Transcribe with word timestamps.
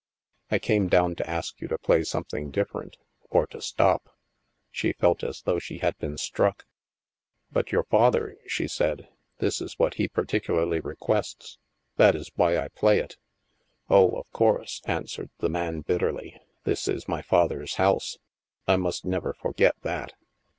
I 0.49 0.57
came 0.57 0.87
down 0.87 1.13
to 1.17 1.29
ask 1.29 1.61
you 1.61 1.67
to 1.67 1.77
play 1.77 2.03
something 2.03 2.49
different, 2.49 2.97
or 3.29 3.45
to 3.45 3.61
stop." 3.61 4.17
She 4.71 4.93
felt 4.93 5.23
as 5.23 5.43
though 5.43 5.59
she 5.59 5.77
had 5.77 5.95
been 5.99 6.17
struck." 6.17 6.65
But 7.53 7.71
your 7.71 7.83
father," 7.83 8.35
she 8.47 8.67
said." 8.67 9.09
This 9.41 9.61
is 9.61 9.77
what 9.77 9.93
he 10.01 10.07
particularly 10.07 10.79
requests. 10.79 11.59
That 11.97 12.15
is 12.15 12.31
why 12.35 12.57
I 12.57 12.69
play 12.69 12.97
it." 12.97 13.17
"Oh, 13.91 14.17
of 14.17 14.27
course," 14.31 14.81
answered 14.85 15.29
the 15.37 15.49
man 15.49 15.81
bitterly," 15.81 16.41
this 16.65 16.87
is 16.87 17.07
my 17.07 17.21
father's 17.21 17.75
house. 17.75 18.17
I 18.67 18.77
must 18.77 19.05
never 19.05 19.33
forget 19.35 19.75
that." 19.83 20.15